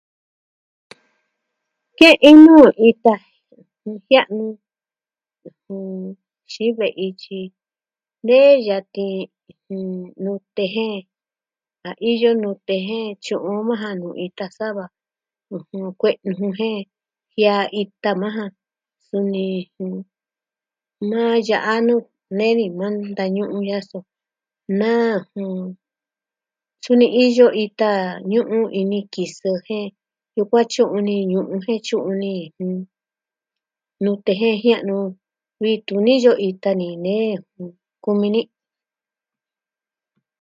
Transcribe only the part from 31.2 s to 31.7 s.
ñu'un